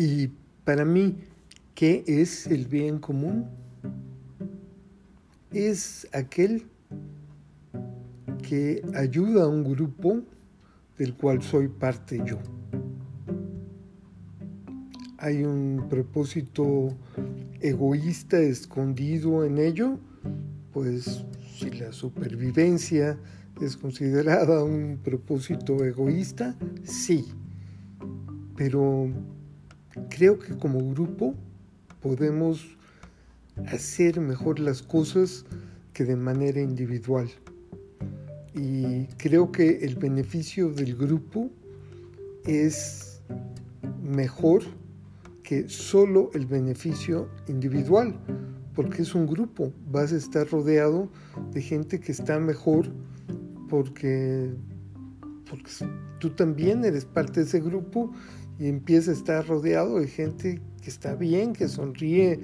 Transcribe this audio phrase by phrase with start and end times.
[0.00, 0.30] Y
[0.64, 1.16] para mí,
[1.74, 3.46] ¿qué es el bien común?
[5.50, 6.68] Es aquel
[8.40, 10.20] que ayuda a un grupo
[10.98, 12.38] del cual soy parte yo.
[15.16, 16.96] Hay un propósito
[17.60, 19.98] egoísta escondido en ello,
[20.72, 21.24] pues
[21.56, 23.18] si la supervivencia
[23.60, 26.54] es considerada un propósito egoísta,
[26.84, 27.26] sí,
[28.54, 29.10] pero
[30.08, 31.34] creo que como grupo
[32.00, 32.76] podemos
[33.66, 35.44] hacer mejor las cosas
[35.92, 37.28] que de manera individual.
[38.54, 41.50] Y creo que el beneficio del grupo
[42.44, 43.20] es
[44.02, 44.62] mejor
[45.42, 48.14] que solo el beneficio individual,
[48.74, 51.08] porque es un grupo, vas a estar rodeado
[51.52, 52.90] de gente que está mejor
[53.68, 54.50] porque,
[56.18, 58.12] tú también eres parte de ese grupo
[58.58, 62.40] y empieza a estar rodeado de gente que está bien, que sonríe,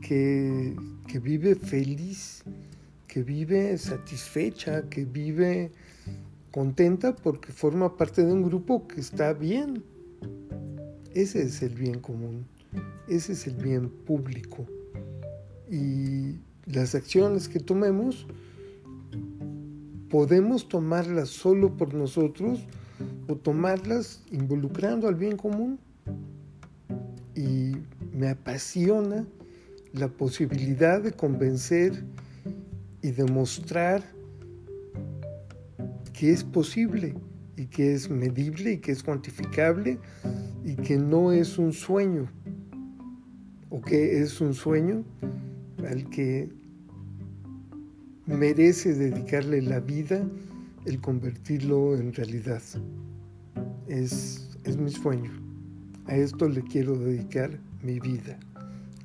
[0.00, 0.74] que,
[1.06, 2.42] que vive feliz,
[3.06, 5.70] que vive satisfecha, que vive
[6.50, 9.82] contenta porque forma parte de un grupo que está bien.
[11.14, 12.46] Ese es el bien común,
[13.08, 14.66] ese es el bien público.
[15.70, 18.26] Y las acciones que tomemos
[20.08, 22.60] podemos tomarlas solo por nosotros
[23.28, 25.78] o tomarlas involucrando al bien común.
[27.34, 27.72] Y
[28.12, 29.26] me apasiona
[29.92, 32.04] la posibilidad de convencer
[33.02, 34.02] y demostrar
[36.12, 37.14] que es posible
[37.56, 39.98] y que es medible y que es cuantificable
[40.64, 42.30] y que no es un sueño
[43.70, 45.04] o que es un sueño
[45.88, 46.48] al que
[48.26, 50.24] merece dedicarle la vida
[50.84, 52.62] el convertirlo en realidad.
[53.88, 55.32] Es, es mi sueño.
[56.06, 58.38] A esto le quiero dedicar mi vida.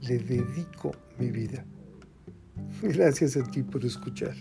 [0.01, 1.65] Le dedico mi vida.
[2.81, 4.35] Gracias a ti por escuchar.